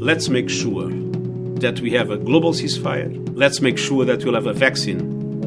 [0.00, 0.88] let's make sure
[1.60, 3.12] that we have a global ceasefire.
[3.34, 5.00] Let's make sure that we'll have a vaccine.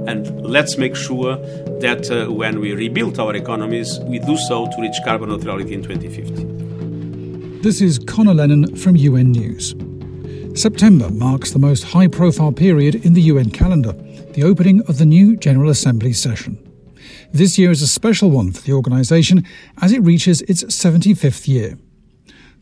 [0.08, 1.38] And let's make sure
[1.80, 5.82] that uh, when we rebuild our economies, we do so to reach carbon neutrality in
[5.82, 7.62] 2050.
[7.64, 9.74] This is Conor Lennon from UN News.
[10.54, 13.94] September marks the most high profile period in the UN calendar,
[14.34, 16.60] the opening of the new General Assembly session.
[17.32, 19.48] This year is a special one for the organisation
[19.82, 21.80] as it reaches its 75th year.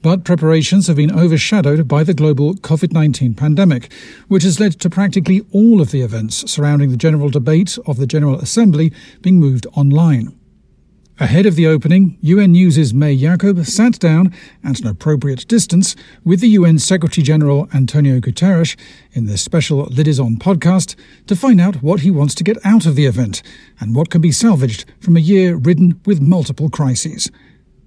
[0.01, 3.93] But preparations have been overshadowed by the global COVID 19 pandemic,
[4.27, 8.07] which has led to practically all of the events surrounding the general debate of the
[8.07, 8.91] General Assembly
[9.21, 10.35] being moved online.
[11.19, 16.39] Ahead of the opening, UN News' May Yaacoub sat down at an appropriate distance with
[16.39, 18.75] the UN Secretary General Antonio Guterres
[19.11, 20.95] in this special Lid On podcast
[21.27, 23.43] to find out what he wants to get out of the event
[23.79, 27.29] and what can be salvaged from a year ridden with multiple crises.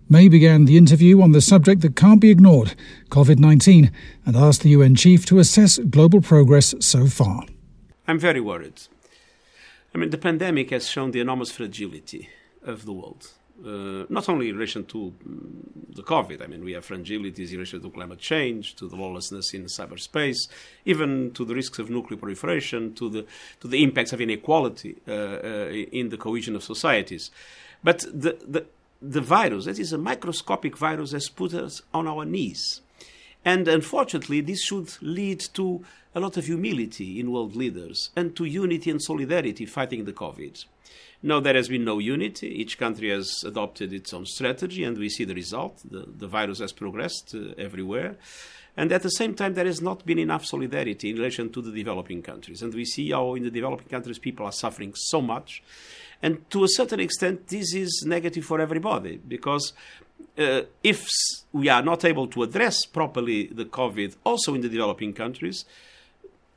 [0.08, 2.74] May began the interview on the subject that can't be ignored
[3.08, 3.90] COVID 19
[4.26, 7.44] and asked the UN chief to assess global progress so far.
[8.06, 8.82] I'm very worried.
[9.94, 12.28] I mean, the pandemic has shown the enormous fragility
[12.64, 13.30] of the world.
[13.64, 17.58] Uh, not only in relation to mm, the COVID, I mean, we have fragilities in
[17.58, 20.48] relation to climate change, to the lawlessness in cyberspace,
[20.84, 23.26] even to the risks of nuclear proliferation, to the,
[23.60, 27.30] to the impacts of inequality uh, uh, in the cohesion of societies.
[27.84, 28.66] But the, the,
[29.10, 32.80] the virus, that is a microscopic virus, has put us on our knees.
[33.44, 38.44] And unfortunately, this should lead to a lot of humility in world leaders and to
[38.44, 40.64] unity and solidarity fighting the COVID.
[41.22, 42.48] No, there has been no unity.
[42.48, 45.80] Each country has adopted its own strategy, and we see the result.
[45.90, 48.16] The, the virus has progressed uh, everywhere.
[48.76, 51.70] And at the same time, there has not been enough solidarity in relation to the
[51.70, 52.60] developing countries.
[52.60, 55.62] And we see how in the developing countries people are suffering so much.
[56.24, 59.74] And to a certain extent, this is negative for everybody because
[60.38, 61.06] uh, if
[61.52, 65.66] we are not able to address properly the COVID also in the developing countries,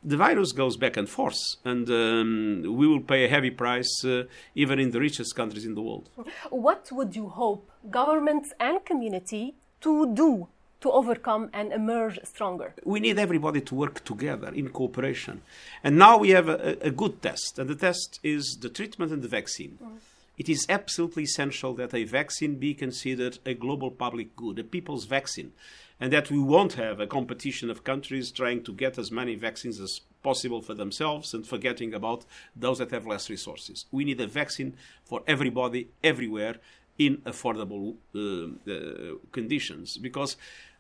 [0.02, 4.24] the virus goes back and forth, and um, we will pay a heavy price uh,
[4.56, 6.10] even in the richest countries in the world.
[6.50, 10.48] What would you hope governments and community to do
[10.82, 12.74] to overcome and emerge stronger?
[12.84, 15.42] We need everybody to work together in cooperation.
[15.84, 19.22] And now we have a, a good test, and the test is the treatment and
[19.22, 19.78] the vaccine.
[19.84, 19.98] Mm.
[20.38, 25.06] It is absolutely essential that a vaccine be considered a global public good, a people's
[25.06, 25.52] vaccine,
[26.00, 29.80] and that we won't have a competition of countries trying to get as many vaccines
[29.80, 33.86] as possible for themselves and forgetting about those that have less resources.
[33.92, 36.58] We need a vaccine for everybody, everywhere,
[36.98, 40.38] in affordable uh, uh, conditions because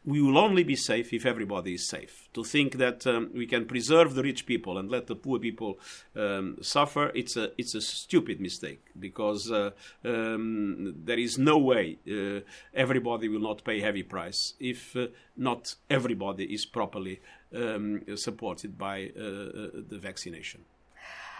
[0.07, 2.29] we will only be safe if everybody is safe.
[2.33, 5.79] To think that um, we can preserve the rich people and let the poor people
[6.15, 9.71] um, suffer, it's a, it's a stupid mistake because uh,
[10.05, 12.39] um, there is no way uh,
[12.73, 17.19] everybody will not pay heavy price if uh, not everybody is properly
[17.53, 20.61] um, supported by uh, uh, the vaccination.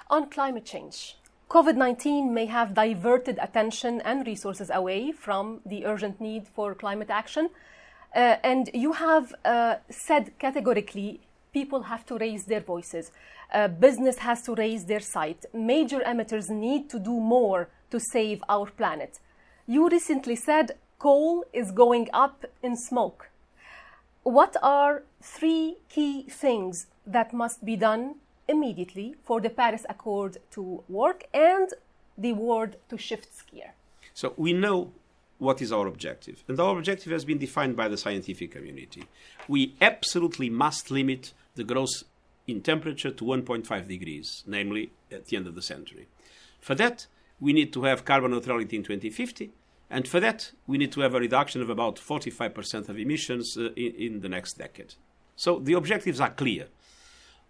[0.10, 1.16] On climate change,
[1.50, 7.10] COVID 19 may have diverted attention and resources away from the urgent need for climate
[7.10, 7.50] action.
[8.14, 11.22] Uh, and you have uh, said categorically
[11.54, 13.12] people have to raise their voices.
[13.54, 15.46] Uh, business has to raise their sight.
[15.54, 19.20] Major emitters need to do more to save our planet.
[19.66, 23.30] You recently said coal is going up in smoke.
[24.24, 28.16] What are three key things that must be done
[28.48, 31.74] immediately for the Paris Accord to work and
[32.18, 33.74] the world to shift gear?
[34.14, 34.92] So we know
[35.38, 36.44] what is our objective.
[36.48, 39.04] And our objective has been defined by the scientific community.
[39.48, 42.04] We absolutely must limit the growth
[42.48, 46.08] in temperature to 1.5 degrees, namely at the end of the century.
[46.60, 47.08] For that,
[47.40, 49.52] we need to have carbon neutrality in 2050,
[49.90, 53.70] and for that, we need to have a reduction of about 45% of emissions uh,
[53.76, 54.96] in, in the next decade.
[55.36, 56.68] So the objectives are clear.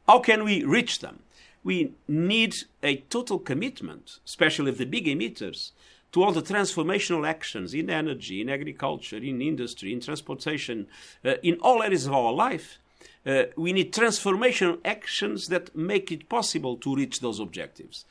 [0.08, 1.20] How can we reach them?
[1.64, 5.72] We need a total commitment, especially of the big emitters,
[6.14, 10.88] to all the transformational actions in energy, in agriculture, in industry, in transportation,
[11.26, 12.80] uh, in all areas of our life.
[13.26, 18.06] Uh, we need transformational actions that make it possible to reach those objectives.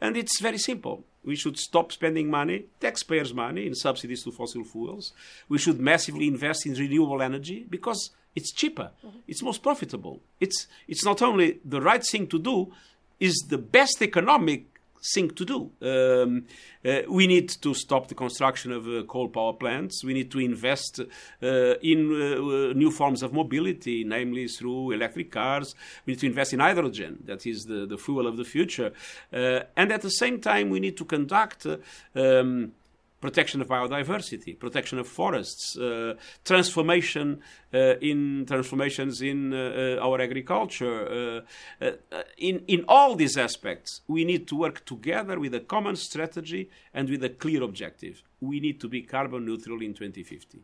[0.00, 1.04] And it's very simple.
[1.24, 5.12] We should stop spending money, taxpayers' money, in subsidies to fossil fuels.
[5.48, 9.18] We should massively invest in renewable energy because it's cheaper, mm-hmm.
[9.28, 10.20] it's most profitable.
[10.38, 12.72] It's, it's not only the right thing to do,
[13.18, 14.79] is the best economic
[15.14, 15.70] thing to do.
[15.82, 16.46] Um,
[16.84, 20.04] uh, we need to stop the construction of uh, coal power plants.
[20.04, 21.46] We need to invest uh,
[21.82, 25.74] in uh, new forms of mobility, namely through electric cars.
[26.06, 28.92] We need to invest in hydrogen, that is the, the fuel of the future.
[29.32, 31.66] Uh, and at the same time, we need to conduct
[32.14, 32.72] um,
[33.20, 36.14] protection of biodiversity, protection of forests, uh,
[36.44, 37.40] transformation
[37.74, 41.44] uh, in transformations in uh, uh our agriculture.
[41.80, 45.96] Uh, uh, in in all these aspects, we need to work together with a common
[45.96, 48.22] strategy and with a clear objective.
[48.40, 50.58] We need to be carbon neutral in 2050.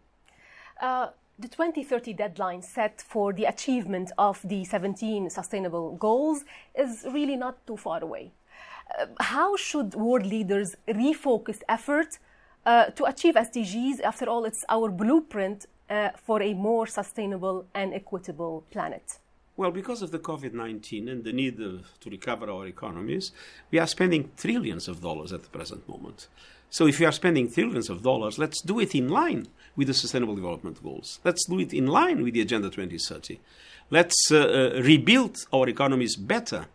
[1.38, 6.44] the 2030 deadline set for the achievement of the 17 sustainable goals
[6.74, 8.32] is really not too far away.
[9.36, 12.18] how should world leaders refocus effort
[12.66, 17.94] uh, to achieve SDGs, after all, it's our blueprint uh, for a more sustainable and
[17.94, 19.18] equitable planet.
[19.56, 21.80] Well, because of the COVID 19 and the need to
[22.10, 23.32] recover our economies,
[23.70, 26.28] we are spending trillions of dollars at the present moment.
[26.68, 29.46] So, if we are spending trillions of dollars, let's do it in line
[29.76, 31.20] with the Sustainable Development Goals.
[31.24, 33.38] Let's do it in line with the Agenda 2030.
[33.90, 36.66] Let's uh, uh, rebuild our economies better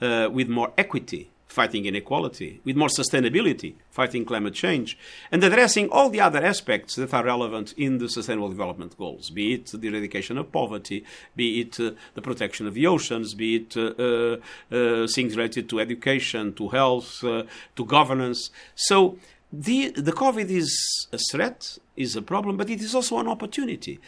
[0.00, 4.96] uh, with more equity, fighting inequality, with more sustainability, fighting climate change,
[5.32, 9.54] and addressing all the other aspects that are relevant in the Sustainable Development Goals, be
[9.54, 11.04] it the eradication of poverty,
[11.34, 14.36] be it uh, the protection of the oceans, be it uh, uh,
[14.70, 17.42] uh things related to education, to health, uh,
[17.74, 18.50] to governance.
[18.76, 19.18] So
[19.52, 23.98] the, the COVID is a threat, is a problem, but it is also an opportunity.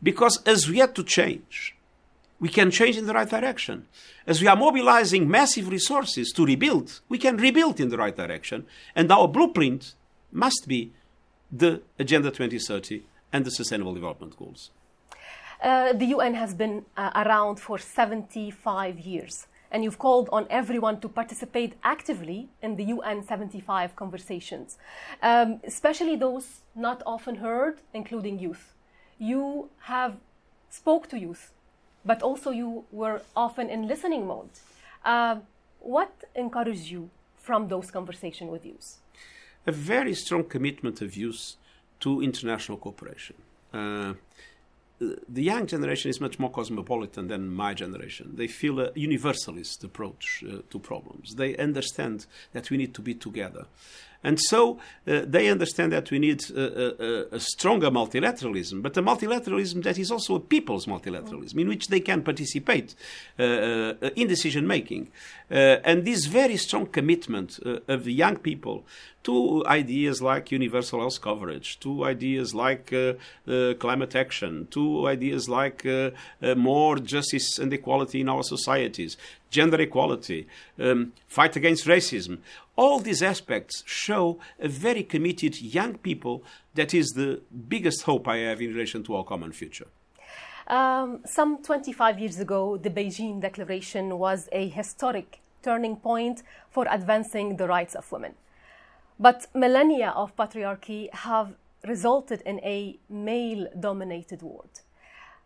[0.00, 1.74] Because as we had to change,
[2.42, 3.86] we can change in the right direction.
[4.26, 8.66] As we are mobilizing massive resources to rebuild, we can rebuild in the right direction.
[8.96, 9.94] And our blueprint
[10.32, 10.92] must be
[11.52, 14.70] the Agenda 2030 and the Sustainable Development Goals.
[15.62, 21.00] Uh, the UN has been uh, around for 75 years, and you've called on everyone
[21.00, 24.78] to participate actively in the UN 75 conversations,
[25.22, 28.74] um, especially those not often heard, including youth.
[29.16, 30.16] You have
[30.70, 31.52] spoke to youth
[32.04, 34.50] but also you were often in listening mode.
[35.04, 35.36] Uh,
[35.80, 38.98] what encouraged you from those conversations with youth?
[39.66, 41.56] A very strong commitment of youth
[42.00, 43.36] to international cooperation.
[43.72, 44.14] Uh,
[45.28, 48.32] the young generation is much more cosmopolitan than my generation.
[48.34, 51.34] They feel a universalist approach uh, to problems.
[51.34, 53.66] They understand that we need to be together.
[54.24, 59.02] And so uh, they understand that we need a, a, a, stronger multilateralism, but a
[59.02, 62.94] multilateralism that is also a people's multilateralism in which they can participate
[63.38, 65.08] uh, uh, in decision making.
[65.50, 68.84] Uh, and this very strong commitment uh, of the young people
[69.24, 73.14] to ideas like universal health coverage, to ideas like uh,
[73.46, 76.10] uh, climate action, to ideas like uh,
[76.56, 79.16] more justice and equality in our societies,
[79.52, 80.48] gender equality,
[80.80, 82.38] um, fight against racism.
[82.74, 86.42] All these aspects show a very committed young people
[86.74, 89.86] that is the biggest hope I have in relation to our common future.
[90.66, 97.56] Um, some 25 years ago, the Beijing Declaration was a historic turning point for advancing
[97.56, 98.34] the rights of women.
[99.18, 101.54] But millennia of patriarchy have
[101.86, 104.80] resulted in a male dominated world.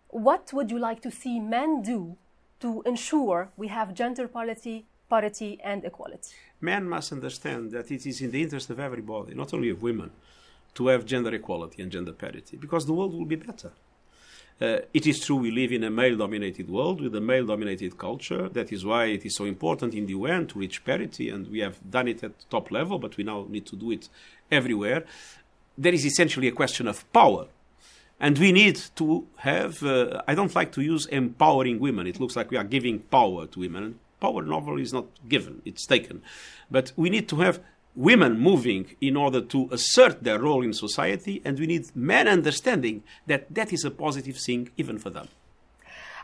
[0.09, 2.17] What would you like to see men do
[2.67, 4.77] to ensure we have gender parity,
[5.09, 6.35] parity and equality?
[6.61, 10.11] Men must understand that it is in the interest of everybody, not only of women,
[10.75, 13.71] to have gender equality and gender parity, because the world will be better.
[14.61, 17.93] Uh, it is true we live in a male dominated world with a male dominated
[17.97, 18.49] culture.
[18.49, 21.61] That is why it is so important in the UN to reach parity, and we
[21.61, 24.09] have done it at top level, but we now need to do it
[24.51, 25.05] everywhere.
[25.79, 27.47] There is essentially a question of power.
[28.19, 32.07] And we need to have, uh, I don't like to use empowering women.
[32.07, 33.99] It looks like we are giving power to women.
[34.21, 36.23] Power novel is not given, it's taken.
[36.71, 37.61] But we need to have
[37.95, 43.03] women moving in order to assert their role in society, and we need men understanding
[43.27, 45.29] that that is a positive thing even for them.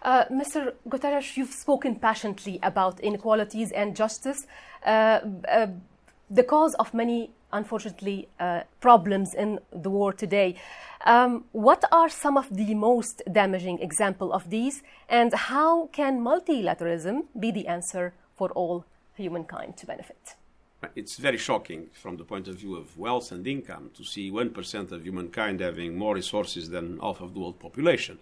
[0.02, 0.72] Uh, Mr.
[0.88, 4.46] Guterres, you've spoken passionately about inequalities and justice,
[4.84, 5.68] uh, uh,
[6.28, 10.56] the cause of many, unfortunately, uh, problems in the world today.
[11.04, 17.24] Um, what are some of the most damaging examples of these, and how can multilateralism
[17.38, 18.84] be the answer for all
[19.16, 20.36] humankind to benefit?
[20.96, 24.92] it's very shocking from the point of view of wealth and income to see 1%
[24.92, 28.18] of humankind having more resources than half of the world population.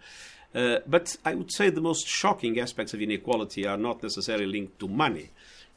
[0.55, 4.79] Uh, but I would say the most shocking aspects of inequality are not necessarily linked
[4.81, 5.31] to money.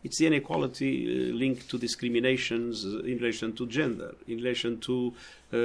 [0.04, 5.14] It's the inequality uh, linked to discriminations uh, in relation to gender, in relation to
[5.54, 5.58] uh,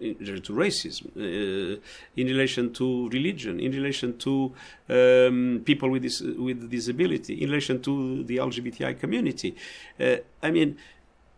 [0.00, 1.80] in relation to racism, uh,
[2.16, 4.52] in relation to religion, in relation to
[4.88, 9.56] um, people with, dis- with disability, in relation to the LGBTI community.
[9.98, 10.76] Uh, I mean,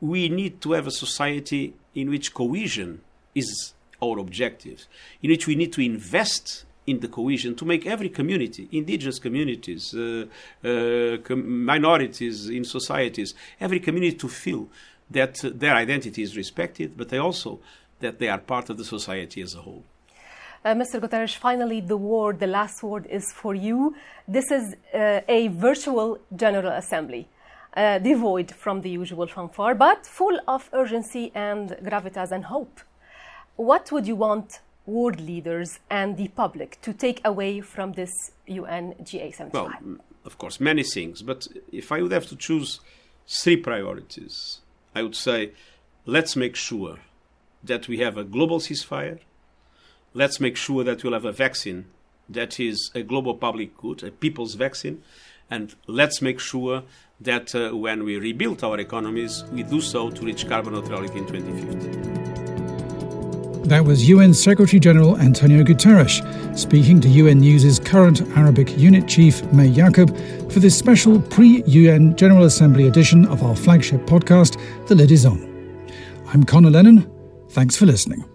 [0.01, 3.01] we need to have a society in which cohesion
[3.35, 3.73] is
[4.03, 4.87] our objective,
[5.23, 9.95] in which we need to invest in the cohesion to make every community, indigenous communities,
[9.95, 10.27] uh,
[10.65, 14.69] uh, com- minorities in societies, every community to feel
[15.11, 17.61] that their identity is respected, but they also
[18.01, 19.85] that they are part of the society as a whole.
[20.63, 21.01] Uh, Mr.
[21.01, 23.95] Guterres, finally, the word, the last word is for you.
[24.29, 27.29] This is uh, a virtual General Assembly,
[27.75, 32.81] uh, devoid from the usual fanfare, but full of urgency and gravitas and hope.
[33.57, 39.35] What would you want world leaders and the public to take away from this UNGA
[39.35, 39.53] 75?
[39.53, 42.81] Well, of course, many things, but if I would have to choose
[43.27, 44.61] three priorities,
[44.95, 45.53] I would say
[46.05, 46.99] let's make sure
[47.63, 49.21] that we have a global ceasefire
[50.15, 51.87] let's make sure that we'll have a vaccine
[52.29, 55.03] that is a global public good, a people's vaccine,
[55.51, 56.85] and let's make sure
[57.21, 61.27] that uh, when we rebuild our economies, we do so to reach carbon neutrality in
[61.27, 62.10] 2050.
[63.71, 69.45] That was UN Secretary General Antonio Guterres speaking to UN News' current Arabic unit chief,
[69.53, 70.11] May Yaacoub,
[70.53, 74.59] for this special pre UN General Assembly edition of our flagship podcast,
[74.89, 75.39] The Lid Is On.
[76.35, 77.09] I'm Conor Lennon.
[77.51, 78.30] Thanks for listening.